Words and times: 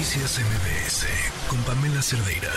Noticias 0.00 0.40
MBS 0.40 1.06
con 1.46 1.62
Pamela 1.64 2.00
Cerdeira. 2.00 2.50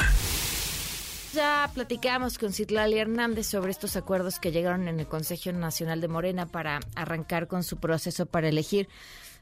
Ya 1.34 1.70
platicamos 1.74 2.38
con 2.38 2.54
Citlali 2.54 2.98
Hernández 2.98 3.48
sobre 3.48 3.72
estos 3.72 3.98
acuerdos 3.98 4.40
que 4.40 4.54
llegaron 4.54 4.88
en 4.88 5.02
el 5.02 5.08
Consejo 5.08 5.52
Nacional 5.52 6.00
de 6.00 6.08
Morena 6.08 6.46
para 6.46 6.80
arrancar 6.96 7.48
con 7.48 7.66
su 7.66 7.82
proceso 7.82 8.28
para 8.28 8.48
elegir 8.48 8.88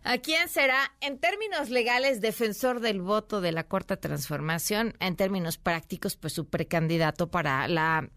a 0.03 0.17
quién 0.17 0.49
será, 0.49 0.91
en 0.99 1.19
términos 1.19 1.69
legales, 1.69 2.21
defensor 2.21 2.79
del 2.79 3.01
voto 3.01 3.39
de 3.39 3.51
la 3.51 3.65
Cuarta 3.65 3.97
Transformación, 3.97 4.95
en 4.99 5.15
términos 5.15 5.59
prácticos, 5.59 6.15
pues 6.15 6.33
su 6.33 6.47
precandidato 6.47 7.29
para 7.29 7.67
la 7.67 8.09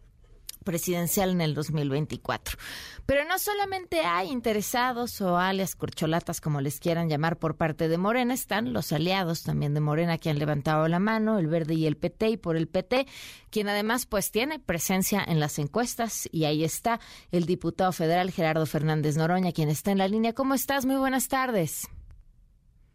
presidencial 0.65 1.31
en 1.31 1.41
el 1.41 1.55
2024. 1.55 2.59
Pero 3.07 3.25
no 3.27 3.39
solamente 3.39 4.01
hay 4.01 4.31
interesados 4.31 5.21
o 5.21 5.37
alias 5.39 5.77
corcholatas, 5.77 6.41
como 6.41 6.61
les 6.61 6.81
quieran 6.81 7.09
llamar, 7.09 7.39
por 7.39 7.57
parte 7.57 7.89
de 7.89 7.99
Morena, 7.99 8.35
están 8.35 8.73
los 8.73 8.93
aliados 8.93 9.43
también 9.43 9.75
de 9.75 9.81
Morena 9.81 10.19
que 10.19 10.31
han 10.31 10.39
levantado 10.39 10.89
la 10.89 10.99
mano, 10.99 11.39
el 11.39 11.47
Verde 11.47 11.75
y 11.75 11.87
el 11.87 11.97
PT, 11.97 12.31
y 12.31 12.37
por 12.37 12.57
el 12.57 12.67
PT, 12.67 13.07
quien 13.51 13.69
además 13.69 14.07
pues 14.07 14.31
tiene 14.31 14.59
presencia 14.59 15.23
en 15.27 15.39
las 15.39 15.59
encuestas, 15.59 16.29
y 16.33 16.45
ahí 16.45 16.65
está 16.65 16.99
el 17.31 17.47
diputado 17.47 17.93
federal 17.93 18.31
Gerardo 18.31 18.67
Fernández 18.67 19.17
Noroña, 19.17 19.53
quien 19.53 19.69
está 19.69 19.93
en 19.93 19.99
la 19.99 20.09
línea. 20.09 20.33
¿Cómo 20.33 20.55
estás? 20.55 20.87
Muy 20.87 20.97
buenas 20.97 21.29
tardes. 21.29 21.89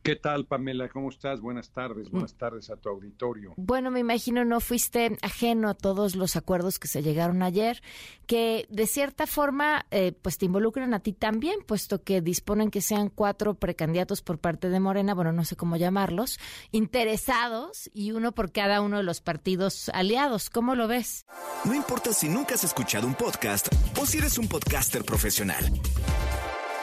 ¿Qué 0.02 0.16
tal, 0.16 0.46
Pamela? 0.46 0.88
¿Cómo 0.88 1.10
estás? 1.10 1.42
Buenas 1.42 1.72
tardes, 1.72 2.10
buenas 2.10 2.34
tardes 2.34 2.70
a 2.70 2.78
tu 2.78 2.88
auditorio. 2.88 3.54
Bueno, 3.58 3.92
me 3.92 4.00
imagino 4.00 4.46
no 4.46 4.62
fuiste 4.62 5.18
ajeno 5.22 5.70
a 5.70 5.74
todos 5.74 6.16
los 6.16 6.38
acuerdos 6.38 6.80
que 6.80 6.88
se 6.88 7.04
llegaron 7.04 7.44
ayer, 7.44 7.82
que 8.26 8.66
de 8.70 8.88
cierta 8.88 9.28
forma 9.28 9.86
eh, 9.92 10.14
pues 10.14 10.38
te 10.38 10.46
involucran 10.46 10.94
a 10.94 11.02
ti 11.02 11.12
también, 11.12 11.60
puesto 11.66 12.02
que 12.02 12.22
disponen 12.22 12.72
que 12.72 12.82
sean 12.82 13.10
cuatro 13.10 13.56
precandidatos 13.56 14.22
por 14.22 14.40
parte 14.40 14.70
de 14.70 14.80
Morena, 14.80 15.14
bueno, 15.14 15.34
no 15.34 15.44
sé 15.44 15.58
cómo 15.58 15.76
llamarlos, 15.76 16.40
interesados 16.72 17.90
y 17.94 18.14
uno 18.14 18.32
por 18.32 18.54
cada 18.54 18.80
uno 18.80 18.98
de 18.98 19.04
los 19.04 19.20
partidos 19.20 19.90
aliados. 19.90 20.50
¿Cómo 20.50 20.76
lo 20.76 20.88
ves? 20.88 21.26
No 21.66 21.76
importa 21.76 22.14
si 22.14 22.30
nunca 22.30 22.56
has 22.56 22.64
escuchado 22.64 23.06
un 23.06 23.16
podcast 23.16 23.68
o 24.00 24.06
si 24.06 24.18
eres 24.20 24.38
un 24.38 24.48
podcaster 24.48 25.04
profesional. 25.04 25.66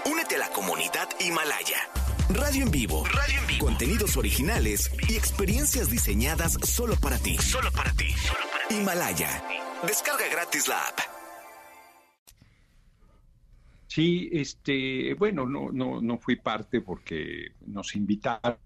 Únete 0.05 0.37
a 0.37 0.39
la 0.39 0.49
comunidad 0.51 1.09
Himalaya. 1.19 1.79
Radio 2.29 2.65
en 2.65 2.71
vivo. 2.73 3.05
Radio 3.05 3.39
en 3.41 3.47
vivo. 3.47 3.67
Contenidos 3.67 4.17
originales 4.17 4.91
y 5.09 5.15
experiencias 5.15 5.91
diseñadas 5.91 6.55
solo 6.65 6.97
para 7.01 7.19
ti. 7.19 7.37
Solo 7.39 7.71
para 7.71 7.93
ti. 7.93 8.07
Himalaya. 8.69 9.45
Descarga 9.87 10.25
gratis 10.29 10.67
la 10.67 10.81
app. 10.89 10.99
Sí, 13.87 14.29
este, 14.33 15.15
bueno, 15.15 15.47
no, 15.47 15.71
no, 15.71 16.01
no 16.01 16.19
fui 16.19 16.35
parte 16.35 16.81
porque 16.81 17.53
nos 17.65 17.95
invitaron 17.95 18.57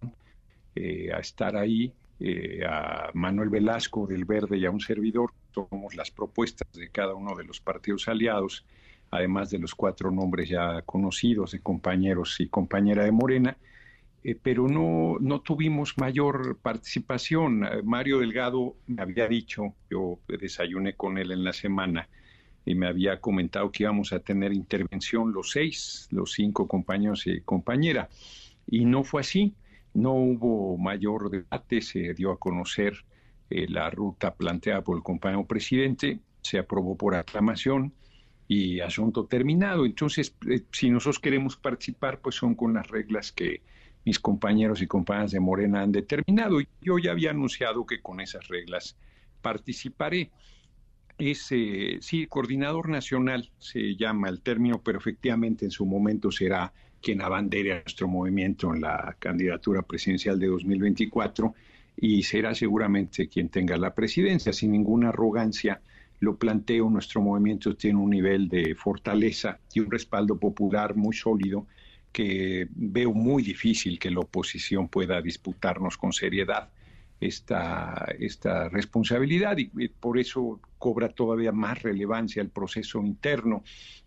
eh, 0.74 1.12
a 1.12 1.19
estar 1.19 1.55
ahí, 1.55 1.92
eh, 2.19 2.64
a 2.67 3.11
Manuel 3.12 3.50
Velasco 3.50 4.06
del 4.06 4.24
Verde 4.24 4.56
y 4.56 4.64
a 4.64 4.70
un 4.70 4.80
servidor. 4.80 5.33
Somos 5.55 5.95
las 5.95 6.11
propuestas 6.11 6.67
de 6.72 6.89
cada 6.89 7.14
uno 7.14 7.36
de 7.36 7.45
los 7.45 7.61
partidos 7.61 8.08
aliados 8.08 8.64
además 9.11 9.50
de 9.50 9.58
los 9.58 9.75
cuatro 9.75 10.11
nombres 10.11 10.48
ya 10.48 10.83
conocidos 10.83 11.53
de 11.53 11.61
compañeros 11.61 12.41
y 12.41 12.48
compañera 12.48 13.05
de 13.05 13.12
Morena, 13.12 13.56
eh, 14.22 14.36
pero 14.41 14.69
no, 14.69 15.17
no 15.20 15.41
tuvimos 15.41 15.97
mayor 15.98 16.58
participación. 16.58 17.64
Eh, 17.64 17.83
Mario 17.83 18.19
Delgado 18.19 18.77
me 18.86 19.02
había 19.02 19.27
dicho, 19.27 19.75
yo 19.91 20.19
desayuné 20.28 20.94
con 20.94 21.19
él 21.19 21.33
en 21.33 21.44
la 21.44 21.52
semana, 21.52 22.08
y 22.64 22.75
me 22.75 22.86
había 22.86 23.20
comentado 23.20 23.72
que 23.72 23.84
íbamos 23.84 24.12
a 24.12 24.20
tener 24.20 24.52
intervención 24.52 25.33
los 25.33 25.50
seis, 25.50 26.08
los 26.11 26.33
cinco 26.33 26.69
compañeros 26.69 27.27
y 27.27 27.41
compañera, 27.41 28.08
y 28.67 28.84
no 28.84 29.02
fue 29.02 29.22
así. 29.22 29.55
No 29.92 30.12
hubo 30.12 30.77
mayor 30.78 31.30
debate, 31.30 31.80
se 31.80 32.14
dio 32.14 32.30
a 32.30 32.39
conocer 32.39 32.95
eh, 33.48 33.67
la 33.69 33.91
ruta 33.91 34.34
planteada 34.34 34.83
por 34.83 34.97
el 34.97 35.02
compañero 35.02 35.45
presidente, 35.47 36.20
se 36.42 36.58
aprobó 36.58 36.97
por 36.97 37.17
aclamación, 37.17 37.92
y 38.50 38.80
asunto 38.80 39.27
terminado. 39.27 39.86
Entonces, 39.86 40.34
eh, 40.48 40.62
si 40.72 40.90
nosotros 40.90 41.20
queremos 41.20 41.56
participar, 41.56 42.18
pues 42.18 42.34
son 42.34 42.56
con 42.56 42.74
las 42.74 42.88
reglas 42.88 43.30
que 43.30 43.62
mis 44.05 44.18
compañeros 44.18 44.83
y 44.83 44.88
compañeras 44.88 45.30
de 45.30 45.38
Morena 45.38 45.83
han 45.83 45.92
determinado. 45.92 46.58
Yo 46.80 46.98
ya 46.98 47.12
había 47.12 47.30
anunciado 47.30 47.86
que 47.86 48.00
con 48.00 48.20
esas 48.20 48.48
reglas 48.48 48.96
participaré. 49.40 50.33
Ese, 51.16 51.98
sí, 52.00 52.27
coordinador 52.27 52.88
nacional 52.88 53.52
se 53.58 53.94
llama 53.94 54.28
el 54.28 54.40
término, 54.40 54.82
pero 54.82 54.98
efectivamente 54.98 55.64
en 55.64 55.70
su 55.70 55.86
momento 55.86 56.32
será 56.32 56.72
quien 57.00 57.22
abandere 57.22 57.74
a 57.74 57.82
nuestro 57.82 58.08
movimiento 58.08 58.74
en 58.74 58.80
la 58.80 59.14
candidatura 59.20 59.82
presidencial 59.82 60.40
de 60.40 60.48
2024 60.48 61.55
y 61.98 62.24
será 62.24 62.56
seguramente 62.56 63.28
quien 63.28 63.48
tenga 63.48 63.77
la 63.77 63.94
presidencia, 63.94 64.52
sin 64.52 64.72
ninguna 64.72 65.11
arrogancia 65.11 65.80
lo 66.20 66.36
planteo, 66.36 66.89
nuestro 66.91 67.23
movimiento 67.23 67.75
tiene 67.75 67.98
un 67.98 68.11
nivel 68.11 68.48
de 68.48 68.75
fortaleza 68.75 69.58
y 69.73 69.81
un 69.81 69.91
respaldo 69.91 70.39
popular 70.39 70.95
muy 70.95 71.14
sólido 71.17 71.67
que 72.13 72.69
veo 72.70 73.13
muy 73.13 73.42
difícil 73.42 73.98
que 73.98 74.11
la 74.11 74.20
oposición 74.20 74.89
pueda 74.89 75.23
disputarnos 75.23 75.97
con 75.97 76.13
seriedad 76.13 76.69
esta, 77.20 78.14
esta 78.19 78.69
responsabilidad 78.69 79.57
y, 79.59 79.89
por 79.89 80.19
eso 80.19 80.61
cobra 80.79 81.09
todavía 81.09 81.53
más 81.53 81.83
relevancia 81.83 82.42
el 82.42 82.51
proceso 82.51 83.01
interno. 83.01 83.63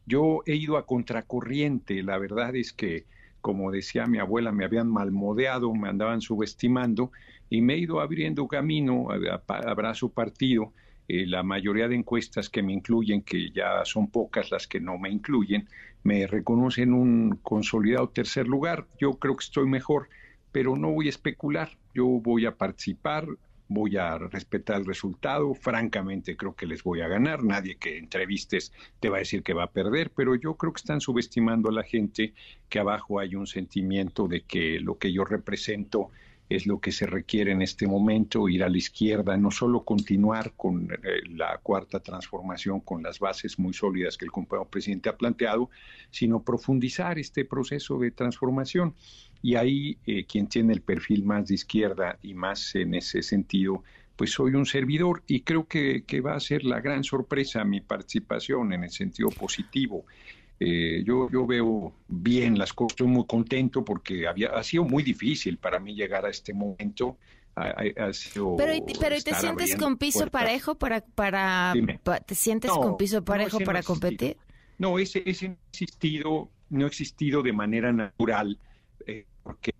Yo 0.05 0.41
he 0.45 0.55
ido 0.55 0.77
a 0.77 0.85
contracorriente, 0.85 2.03
la 2.03 2.17
verdad 2.17 2.55
es 2.55 2.73
que, 2.73 3.05
como 3.41 3.71
decía 3.71 4.05
mi 4.05 4.19
abuela, 4.19 4.51
me 4.51 4.65
habían 4.65 4.89
malmodeado, 4.89 5.73
me 5.73 5.89
andaban 5.89 6.21
subestimando 6.21 7.11
y 7.49 7.61
me 7.61 7.73
he 7.75 7.77
ido 7.79 8.01
abriendo 8.01 8.47
camino, 8.47 9.07
abrazo 9.47 10.09
partido 10.09 10.73
eh, 11.07 11.25
la 11.27 11.43
mayoría 11.43 11.87
de 11.87 11.95
encuestas 11.95 12.49
que 12.49 12.63
me 12.63 12.73
incluyen, 12.73 13.21
que 13.21 13.51
ya 13.51 13.83
son 13.85 14.09
pocas 14.09 14.51
las 14.51 14.67
que 14.67 14.79
no 14.79 14.97
me 14.97 15.09
incluyen, 15.09 15.67
me 16.03 16.27
reconocen 16.27 16.93
un 16.93 17.39
consolidado 17.41 18.09
tercer 18.09 18.47
lugar. 18.47 18.87
Yo 18.99 19.13
creo 19.13 19.35
que 19.35 19.43
estoy 19.43 19.67
mejor, 19.67 20.09
pero 20.51 20.75
no 20.75 20.91
voy 20.91 21.07
a 21.07 21.09
especular. 21.09 21.69
Yo 21.93 22.05
voy 22.05 22.45
a 22.45 22.55
participar, 22.55 23.27
voy 23.67 23.97
a 23.97 24.17
respetar 24.17 24.77
el 24.77 24.85
resultado. 24.85 25.53
Francamente, 25.53 26.37
creo 26.37 26.55
que 26.55 26.65
les 26.65 26.83
voy 26.83 27.01
a 27.01 27.07
ganar. 27.07 27.43
Nadie 27.43 27.77
que 27.77 27.97
entrevistes 27.97 28.71
te 28.99 29.09
va 29.09 29.17
a 29.17 29.19
decir 29.19 29.43
que 29.43 29.53
va 29.53 29.63
a 29.63 29.71
perder, 29.71 30.11
pero 30.11 30.35
yo 30.35 30.55
creo 30.55 30.73
que 30.73 30.79
están 30.79 31.01
subestimando 31.01 31.69
a 31.69 31.73
la 31.73 31.83
gente, 31.83 32.33
que 32.69 32.79
abajo 32.79 33.19
hay 33.19 33.35
un 33.35 33.47
sentimiento 33.47 34.27
de 34.27 34.41
que 34.41 34.79
lo 34.79 34.97
que 34.97 35.11
yo 35.11 35.25
represento 35.25 36.09
es 36.55 36.67
lo 36.67 36.79
que 36.79 36.91
se 36.91 37.05
requiere 37.05 37.51
en 37.51 37.61
este 37.61 37.87
momento, 37.87 38.49
ir 38.49 38.63
a 38.63 38.69
la 38.69 38.77
izquierda, 38.77 39.35
no 39.37 39.51
solo 39.51 39.83
continuar 39.83 40.53
con 40.55 40.91
eh, 40.91 40.97
la 41.29 41.57
cuarta 41.61 41.99
transformación, 41.99 42.81
con 42.81 43.03
las 43.03 43.19
bases 43.19 43.57
muy 43.59 43.73
sólidas 43.73 44.17
que 44.17 44.25
el 44.25 44.31
compañero 44.31 44.69
presidente 44.69 45.09
ha 45.09 45.17
planteado, 45.17 45.69
sino 46.11 46.43
profundizar 46.43 47.17
este 47.19 47.45
proceso 47.45 47.97
de 47.99 48.11
transformación. 48.11 48.93
Y 49.41 49.55
ahí 49.55 49.97
eh, 50.05 50.25
quien 50.25 50.47
tiene 50.47 50.73
el 50.73 50.81
perfil 50.81 51.25
más 51.25 51.47
de 51.47 51.55
izquierda 51.55 52.17
y 52.21 52.33
más 52.33 52.75
en 52.75 52.95
ese 52.95 53.21
sentido, 53.21 53.83
pues 54.15 54.31
soy 54.31 54.53
un 54.53 54.65
servidor 54.65 55.23
y 55.27 55.41
creo 55.41 55.67
que, 55.67 56.03
que 56.05 56.21
va 56.21 56.35
a 56.35 56.39
ser 56.39 56.63
la 56.63 56.79
gran 56.81 57.03
sorpresa 57.03 57.63
mi 57.63 57.81
participación 57.81 58.73
en 58.73 58.83
el 58.83 58.91
sentido 58.91 59.29
positivo. 59.29 60.05
Eh, 60.59 61.03
yo, 61.05 61.29
yo 61.29 61.45
veo 61.45 61.93
bien 62.07 62.57
las 62.57 62.73
cosas, 62.73 62.93
estoy 62.93 63.07
muy 63.07 63.25
contento 63.25 63.83
porque 63.83 64.27
había, 64.27 64.49
ha 64.49 64.63
sido 64.63 64.83
muy 64.83 65.03
difícil 65.03 65.57
para 65.57 65.79
mí 65.79 65.95
llegar 65.95 66.25
a 66.25 66.29
este 66.29 66.53
momento. 66.53 67.17
pero, 67.55 68.73
pero 68.99 69.21
te 69.21 69.33
sientes 69.35 69.75
con 69.75 69.97
piso 69.97 70.27
parejo 70.27 70.75
para, 70.75 71.01
para, 71.01 71.73
te 72.25 72.35
sientes 72.35 72.71
con 72.71 72.97
piso 72.97 73.23
parejo 73.23 73.59
para 73.59 73.83
competir? 73.83 74.37
No, 74.77 74.99
ese, 74.99 75.23
ese 75.25 75.57
existido, 75.71 76.49
no 76.69 76.85
ha 76.85 76.87
existido 76.87 77.41
de 77.43 77.53
manera 77.53 77.91
natural, 77.91 78.57
eh, 79.05 79.25
porque 79.43 79.73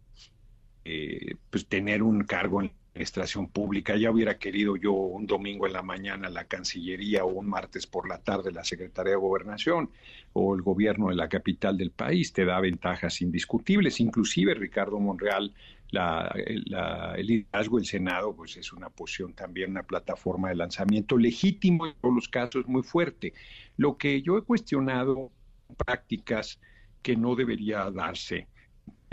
eh, 0.86 1.36
pues 1.50 1.68
tener 1.68 2.04
un 2.04 2.24
cargo 2.24 2.62
en 2.62 2.72
administración 2.94 3.48
pública. 3.48 3.96
Ya 3.96 4.12
hubiera 4.12 4.38
querido 4.38 4.76
yo 4.76 4.92
un 4.94 5.26
domingo 5.26 5.66
en 5.66 5.74
la 5.74 5.82
mañana 5.82 6.30
la 6.30 6.46
Cancillería 6.46 7.26
o 7.26 7.30
un 7.30 7.48
martes 7.48 7.88
por 7.88 8.08
la 8.08 8.20
tarde 8.20 8.52
la 8.52 8.64
Secretaría 8.64 9.12
de 9.14 9.18
Gobernación 9.18 9.90
o 10.34 10.56
el 10.56 10.62
gobierno 10.62 11.10
de 11.10 11.16
la 11.16 11.30
capital 11.30 11.78
del 11.78 11.92
país. 11.92 12.34
Te 12.34 12.46
da 12.46 12.60
ventajas 12.60 13.22
indiscutibles. 13.22 14.00
Inclusive 14.00 14.54
Ricardo 14.54 15.00
Monreal, 15.00 15.54
el 15.92 17.26
liderazgo 17.26 17.78
del 17.78 17.86
Senado, 17.86 18.36
pues 18.36 18.58
es 18.58 18.74
una 18.74 18.90
posición 18.90 19.34
también, 19.34 19.72
una 19.72 19.84
plataforma 19.84 20.50
de 20.50 20.56
lanzamiento 20.56 21.18
legítimo 21.18 21.88
en 21.88 21.94
todos 22.02 22.14
los 22.14 22.30
casos 22.30 22.68
muy 22.68 22.84
fuerte. 22.84 23.34
Lo 23.78 23.98
que 23.98 24.22
yo 24.22 24.38
he 24.38 24.44
cuestionado 24.44 25.32
prácticas 25.78 26.60
que 27.02 27.16
no 27.16 27.36
debería 27.36 27.90
darse 27.92 28.48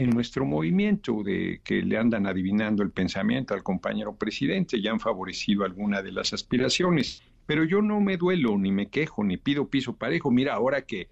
en 0.00 0.08
nuestro 0.08 0.47
movimiento 0.47 1.23
de 1.23 1.61
que 1.62 1.82
le 1.82 1.99
andan 1.99 2.26
adivinando 2.26 2.82
el 2.82 2.91
pensamiento 2.91 3.52
al 3.52 3.62
compañero 3.62 4.17
presidente, 4.17 4.81
ya 4.81 4.93
han 4.93 4.99
favorecido 4.99 5.62
alguna 5.62 6.00
de 6.00 6.11
las 6.11 6.32
aspiraciones. 6.32 7.23
Pero 7.44 7.64
yo 7.64 7.82
no 7.82 8.00
me 8.00 8.17
duelo, 8.17 8.56
ni 8.56 8.73
me 8.73 8.88
quejo, 8.88 9.23
ni 9.25 9.37
pido 9.37 9.69
piso 9.69 9.97
parejo. 9.97 10.31
Mira, 10.31 10.55
ahora 10.55 10.87
que 10.87 11.08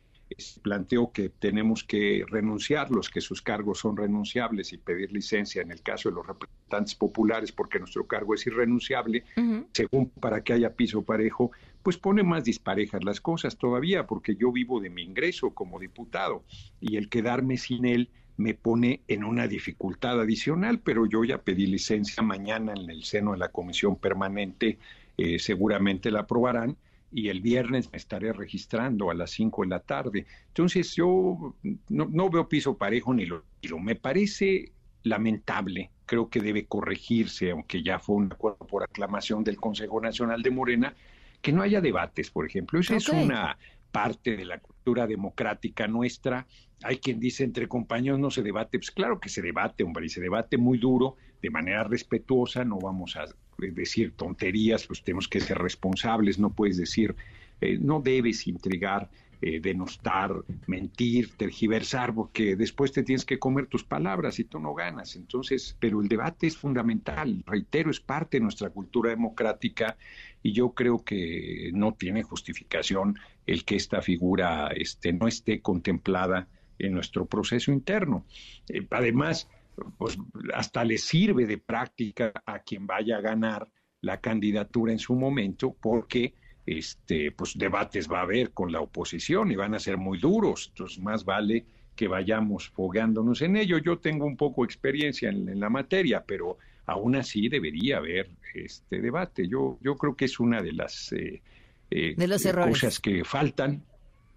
planteó 0.63 1.13
que 1.13 1.29
tenemos 1.29 1.85
que 1.85 2.25
renunciar, 2.29 2.91
los 2.91 3.11
que 3.11 3.21
sus 3.21 3.43
cargos 3.43 3.79
son 3.79 3.95
renunciables 3.95 4.73
y 4.73 4.79
pedir 4.79 5.13
licencia 5.13 5.61
en 5.61 5.71
el 5.71 5.83
caso 5.83 6.09
de 6.09 6.15
los 6.15 6.27
representantes 6.27 6.95
populares 6.95 7.53
porque 7.53 7.79
nuestro 7.79 8.07
cargo 8.07 8.35
es 8.35 8.47
irrenunciable, 8.47 9.25
según 9.73 10.09
para 10.09 10.43
que 10.43 10.55
haya 10.55 10.75
piso 10.75 11.03
parejo, 11.03 11.51
pues 11.83 11.99
pone 11.99 12.23
más 12.23 12.45
disparejas 12.45 13.05
las 13.05 13.21
cosas 13.21 13.59
todavía 13.59 14.07
porque 14.07 14.35
yo 14.35 14.51
vivo 14.51 14.81
de 14.81 14.89
mi 14.89 15.03
ingreso 15.03 15.51
como 15.51 15.79
diputado 15.79 16.45
y 16.81 16.97
el 16.97 17.11
quedarme 17.11 17.59
sin 17.59 17.85
él 17.85 18.09
me 18.39 18.55
pone 18.55 19.03
en 19.09 19.25
una 19.25 19.49
dificultad 19.49 20.21
adicional, 20.21 20.79
pero 20.79 21.07
yo 21.07 21.25
ya 21.25 21.39
pedí 21.39 21.67
licencia 21.67 22.23
mañana 22.23 22.73
en 22.73 22.89
el 22.89 23.05
seno 23.05 23.33
de 23.33 23.39
la 23.39 23.49
comisión 23.49 23.97
permanente, 23.97 24.79
eh, 25.19 25.41
seguramente 25.41 26.11
la 26.13 26.21
aprobarán 26.21 26.77
y 27.11 27.29
el 27.31 27.41
viernes 27.41 27.91
me 27.91 27.99
estaré 27.99 28.33
registrando 28.33 29.11
a 29.11 29.15
las 29.15 29.33
5 29.33 29.63
de 29.63 29.69
la 29.69 29.81
tarde. 29.81 30.27
Entonces 30.49 30.95
yo 30.95 31.55
no, 31.89 32.31
veo 32.31 32.49
piso 32.49 32.77
parejo 32.77 33.13
ni 33.13 33.27
lo 33.27 33.43
quiero. 33.61 33.81
Me 33.81 33.97
parece 33.97 34.71
lamentable, 35.03 35.91
creo 36.07 36.29
que 36.29 36.41
debe 36.41 36.67
corregirse, 36.67 37.51
aunque 37.51 37.83
ya 37.83 37.99
fue 37.99 38.17
un 38.17 38.33
acuerdo 38.33 38.67
por 38.67 38.85
aclamación 38.85 39.43
del 39.43 39.57
Consejo 39.57 40.01
Nacional 40.01 40.43
de 40.43 40.51
Morena, 40.53 40.95
que 41.43 41.51
no 41.51 41.63
haya 41.63 41.81
debates, 41.81 42.31
por 42.31 42.47
ejemplo. 42.47 42.79
Esa 42.79 42.97
es 42.97 43.09
una 43.09 43.59
parte 43.91 44.37
de 44.37 44.45
la 44.45 44.59
cultura 44.59 45.07
democrática 45.07 45.87
nuestra. 45.87 46.47
Hay 46.83 46.99
quien 46.99 47.19
dice 47.19 47.45
entre 47.45 47.69
compañeros 47.69 48.19
no 48.19 48.31
se 48.31 48.43
debate, 48.43 48.79
pues 48.79 48.91
claro 48.91 49.21
que 49.21 49.29
se 49.29 49.43
debate, 49.43 49.85
hombre, 49.85 50.07
y 50.07 50.09
se 50.09 50.21
debate 50.21 50.57
muy 50.57 50.79
duro, 50.79 51.17
de 51.43 51.51
manera 51.51 51.85
respetuosa, 51.85 52.65
no 52.65 52.79
vamos 52.79 53.17
a 53.17 53.25
decir 53.59 54.13
tonterías, 54.17 54.87
pues 54.87 55.03
tenemos 55.03 55.29
que 55.29 55.41
ser 55.41 55.59
responsables, 55.59 56.39
no 56.39 56.51
puedes 56.51 56.77
decir, 56.77 57.15
eh, 57.61 57.79
no 57.81 58.01
debes 58.01 58.47
intrigar, 58.47 59.11
eh, 59.41 59.61
denostar, 59.61 60.33
mentir, 60.67 61.37
tergiversar, 61.37 62.13
porque 62.13 62.57
después 62.57 62.91
te 62.91 63.05
tienes 63.05 63.25
que 63.25 63.39
comer 63.39 63.67
tus 63.67 63.85
palabras 63.85 64.41
y 64.41 64.45
tú 64.45 64.59
no 64.59 64.75
ganas. 64.75 65.15
Entonces, 65.15 65.77
pero 65.79 66.01
el 66.01 66.09
debate 66.09 66.49
es 66.49 66.57
fundamental, 66.57 67.45
reitero, 67.47 67.89
es 67.91 68.01
parte 68.01 68.39
de 68.39 68.43
nuestra 68.43 68.71
cultura 68.71 69.11
democrática 69.11 69.97
y 70.43 70.53
yo 70.53 70.71
creo 70.71 71.05
que 71.05 71.71
no 71.73 71.95
tiene 71.95 72.25
justificación 72.25 73.17
el 73.49 73.65
que 73.65 73.77
esta 73.77 74.03
figura 74.03 74.69
este, 74.77 75.13
no 75.13 75.27
esté 75.27 75.61
contemplada 75.63 76.47
en 76.79 76.93
nuestro 76.93 77.25
proceso 77.25 77.73
interno. 77.73 78.27
Eh, 78.69 78.87
además, 78.91 79.49
pues 79.97 80.19
hasta 80.55 80.85
le 80.85 80.99
sirve 80.99 81.47
de 81.47 81.57
práctica 81.57 82.33
a 82.45 82.59
quien 82.61 82.87
vaya 82.87 83.17
a 83.17 83.21
ganar 83.23 83.67
la 84.03 84.21
candidatura 84.21 84.93
en 84.93 84.99
su 84.99 85.15
momento, 85.15 85.75
porque 85.81 86.35
este, 86.67 87.33
pues 87.33 87.57
debates 87.57 88.07
va 88.07 88.19
a 88.19 88.23
haber 88.23 88.51
con 88.53 88.71
la 88.71 88.81
oposición 88.81 89.51
y 89.51 89.57
van 89.57 89.75
a 89.75 89.79
ser 89.79 89.97
muy 89.97 90.19
duros. 90.19 90.69
Entonces, 90.69 91.03
más 91.03 91.25
vale 91.25 91.65
que 91.97 92.07
vayamos 92.07 92.69
fogándonos 92.69 93.41
en 93.41 93.57
ello. 93.57 93.79
Yo 93.79 93.99
tengo 93.99 94.27
un 94.27 94.37
poco 94.37 94.63
experiencia 94.63 95.31
en, 95.31 95.59
la 95.59 95.71
materia, 95.71 96.23
pero 96.25 96.59
aún 96.85 97.17
así 97.17 97.49
debería 97.49 97.97
haber 97.97 98.29
este 98.55 99.01
debate. 99.01 99.49
Yo, 99.49 99.79
yo 99.81 99.97
creo 99.97 100.15
que 100.15 100.27
es 100.27 100.39
una 100.39 100.61
de 100.61 100.73
las 100.73 101.13
eh, 101.13 101.41
eh, 101.91 102.15
de 102.17 102.29
los 102.29 102.45
errores. 102.45 102.81
cosas 102.81 103.01
que 103.01 103.25
faltan, 103.25 103.85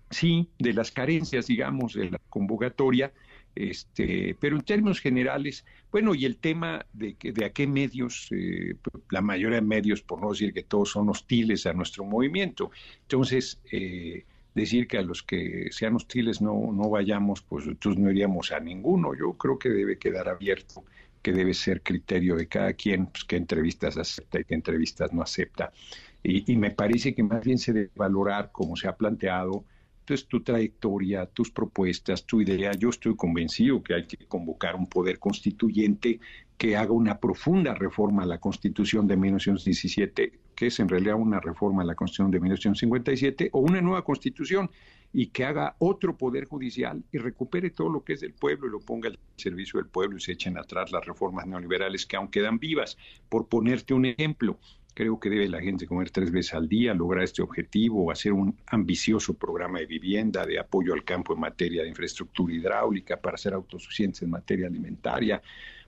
sí, 0.10 0.50
de 0.60 0.74
las 0.74 0.92
carencias, 0.92 1.48
digamos, 1.48 1.94
de 1.94 2.12
la 2.12 2.20
convocatoria 2.30 3.12
este, 3.56 4.36
pero 4.40 4.56
en 4.56 4.64
términos 4.64 5.00
generales, 5.02 5.66
bueno, 5.92 6.16
y 6.16 6.26
el 6.26 6.38
tema 6.38 6.86
de, 6.94 7.16
de 7.22 7.46
a 7.46 7.52
qué 7.52 7.68
medios, 7.68 8.30
eh, 8.32 8.76
la 9.10 9.22
mayoría 9.22 9.58
de 9.58 9.66
medios, 9.66 10.02
por 10.02 10.22
no 10.22 10.30
decir 10.30 10.54
que 10.54 10.64
todos 10.64 10.92
son 10.92 11.10
hostiles 11.10 11.66
a 11.66 11.74
nuestro 11.74 12.06
movimiento, 12.06 12.72
entonces 13.02 13.60
eh, 13.72 14.24
decir 14.56 14.88
que 14.88 14.98
a 14.98 15.02
los 15.02 15.22
que 15.22 15.68
sean 15.72 15.96
hostiles 15.96 16.42
no, 16.42 16.72
no 16.72 16.90
vayamos, 16.90 17.42
pues 17.42 17.68
entonces 17.68 18.02
no 18.02 18.10
iríamos 18.10 18.52
a 18.52 18.60
ninguno. 18.60 19.14
Yo 19.16 19.34
creo 19.34 19.60
que 19.60 19.70
debe 19.70 19.98
quedar 19.98 20.30
abierto, 20.30 20.86
que 21.22 21.34
debe 21.34 21.54
ser 21.54 21.82
criterio 21.82 22.36
de 22.36 22.48
cada 22.48 22.74
quien, 22.74 23.08
pues 23.08 23.26
qué 23.26 23.36
entrevistas 23.36 23.98
acepta 23.98 24.40
y 24.40 24.46
qué 24.46 24.56
entrevistas 24.56 25.12
no 25.12 25.22
acepta. 25.22 25.74
Y, 26.24 26.52
y 26.52 26.56
me 26.58 26.72
parece 26.72 27.14
que 27.16 27.24
más 27.24 27.44
bien 27.44 27.58
se 27.58 27.74
debe 27.74 27.92
valorar, 27.96 28.52
como 28.52 28.76
se 28.76 28.88
ha 28.88 28.96
planteado, 28.96 29.66
entonces, 30.02 30.28
tu 30.28 30.42
trayectoria, 30.42 31.28
tus 31.28 31.52
propuestas, 31.52 32.26
tu 32.26 32.42
idea, 32.42 32.72
yo 32.72 32.90
estoy 32.90 33.16
convencido 33.16 33.84
que 33.84 33.94
hay 33.94 34.08
que 34.08 34.18
convocar 34.28 34.76
un 34.76 34.88
poder 34.88 35.20
constituyente 35.20 36.20
que 36.58 36.76
haga 36.76 36.92
una 36.92 37.20
profunda 37.20 37.76
reforma 37.76 38.24
a 38.24 38.26
la 38.26 38.40
Constitución 38.40 39.08
de 39.08 39.16
1917, 39.16 40.40
que 40.56 40.68
es 40.68 40.80
en 40.80 40.90
realidad 40.90 41.16
una 41.16 41.40
reforma 41.40 41.84
a 41.84 41.86
la 41.86 41.96
Constitución 41.96 42.32
de 42.32 42.40
1957, 42.40 43.50
o 43.54 43.60
una 43.60 43.80
nueva 43.80 44.04
Constitución, 44.04 44.70
y 45.14 45.28
que 45.28 45.46
haga 45.46 45.76
otro 45.80 46.18
poder 46.18 46.46
judicial 46.46 47.04
y 47.12 47.18
recupere 47.18 47.70
todo 47.70 47.90
lo 47.90 48.04
que 48.04 48.14
es 48.14 48.22
del 48.22 48.34
pueblo 48.34 48.68
y 48.68 48.72
lo 48.72 48.80
ponga 48.80 49.10
al 49.10 49.20
servicio 49.36 49.80
del 49.80 49.90
pueblo 49.90 50.18
y 50.18 50.22
se 50.22 50.32
echen 50.32 50.58
atrás 50.58 50.92
las 50.92 51.06
reformas 51.06 51.46
neoliberales 51.48 52.06
que 52.06 52.16
aún 52.16 52.30
quedan 52.30 52.60
vivas. 52.60 52.98
Por 53.30 53.48
ponerte 53.48 53.94
un 53.94 54.06
ejemplo, 54.06 54.58
Creo 54.94 55.20
que 55.20 55.30
debe 55.30 55.48
la 55.48 55.62
gente 55.62 55.88
comer 55.88 56.10
tres 56.10 56.32
veces 56.32 56.54
al 56.54 56.68
día, 56.68 56.94
lograr 56.94 57.24
este 57.24 57.42
objetivo, 57.42 58.12
hacer 58.12 58.34
un 58.34 58.58
ambicioso 58.68 59.34
programa 59.34 59.80
de 59.80 59.86
vivienda, 59.86 60.46
de 60.46 60.60
apoyo 60.60 60.94
al 60.94 61.06
campo 61.06 61.34
en 61.34 61.40
materia 61.40 61.84
de 61.84 61.90
infraestructura 61.90 62.54
hidráulica, 62.54 63.18
para 63.18 63.38
ser 63.38 63.54
autosuficientes 63.54 64.22
en 64.22 64.32
materia 64.32 64.68
alimentaria, 64.68 65.42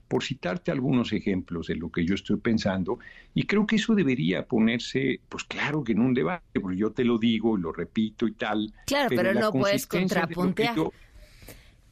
por 0.08 0.22
citarte 0.22 0.70
algunos 0.70 1.12
ejemplos 1.12 1.66
de 1.66 1.76
lo 1.76 1.90
que 1.90 2.04
yo 2.04 2.14
estoy 2.14 2.38
pensando, 2.38 2.98
y 3.34 3.44
creo 3.44 3.66
que 3.66 3.76
eso 3.76 3.94
debería 3.94 4.46
ponerse, 4.46 5.20
pues 5.28 5.44
claro 5.44 5.84
que 5.84 5.92
en 5.92 6.00
un 6.00 6.14
debate, 6.14 6.60
porque 6.60 6.78
yo 6.78 6.92
te 6.92 7.04
lo 7.04 7.18
digo 7.18 7.58
y 7.58 7.60
lo 7.60 7.72
repito 7.72 8.26
y 8.26 8.32
tal. 8.32 8.72
Claro, 8.86 9.10
pero, 9.14 9.34
no 9.34 9.52
puedes 9.52 9.86
contrapuntear. 9.86 10.76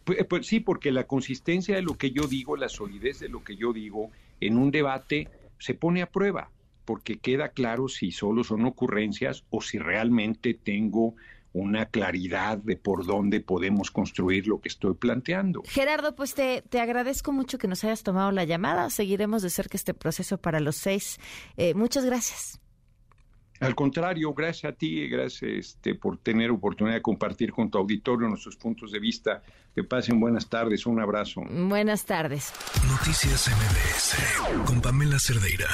Pues, 0.05 0.25
pues, 0.25 0.47
sí, 0.47 0.61
porque 0.61 0.91
la 0.91 1.05
consistencia 1.07 1.77
de 1.77 1.83
lo 1.83 1.97
que 1.97 2.11
yo 2.11 2.27
digo, 2.27 2.57
la 2.57 2.69
solidez 2.69 3.21
de 3.21 3.29
lo 3.29 3.45
que 3.45 3.55
yo 3.55 3.73
digo 3.73 4.11
en 4.41 4.57
un 4.57 4.71
debate 4.71 5.29
se 5.59 5.75
pone 5.75 6.03
a 6.03 6.11
prueba 6.11 6.51
porque 6.85 7.19
queda 7.19 7.51
claro 7.51 7.89
si 7.89 8.11
solo 8.11 8.45
son 8.45 8.65
ocurrencias 8.65 9.45
o 9.51 9.61
si 9.61 9.79
realmente 9.79 10.55
tengo 10.55 11.15
una 11.53 11.87
claridad 11.87 12.59
de 12.59 12.77
por 12.77 13.05
dónde 13.05 13.41
podemos 13.41 13.91
construir 13.91 14.47
lo 14.47 14.61
que 14.61 14.69
estoy 14.69 14.95
planteando. 14.95 15.63
Gerardo, 15.67 16.15
pues 16.15 16.35
te, 16.35 16.63
te 16.63 16.81
agradezco 16.81 17.33
mucho 17.33 17.59
que 17.59 17.69
nos 17.69 17.85
hayas 17.85 18.03
tomado 18.03 18.33
la 18.33 18.45
llamada. 18.45 18.89
Seguiremos 18.91 19.43
de 19.43 19.51
cerca 19.51 19.77
este 19.77 19.95
proceso 19.95 20.39
para 20.39 20.61
los 20.61 20.77
seis. 20.77 21.19
Eh, 21.57 21.75
muchas 21.75 22.05
gracias. 22.05 22.59
Al 23.61 23.77
contrario, 23.77 24.35
gracias 24.35 24.73
a 24.73 24.77
ti, 24.77 25.07
gracias 25.09 25.53
este, 25.53 25.95
por 25.95 26.19
tener 26.19 26.51
oportunidad 26.51 26.97
de 26.97 27.03
compartir 27.03 27.53
con 27.53 27.71
tu 27.71 27.79
auditorio 27.79 28.29
nuestros 28.29 28.57
puntos 28.57 28.91
de 28.91 28.99
vista. 28.99 29.41
Que 29.73 29.85
pasen 29.85 30.19
buenas 30.19 30.49
tardes, 30.49 30.85
un 30.85 31.01
abrazo. 31.01 31.43
Buenas 31.49 32.05
tardes. 32.05 32.53
Noticias 32.89 33.49
MBS 33.49 34.67
con 34.67 34.81
Pamela 34.81 35.19
Cerdeira. 35.21 35.69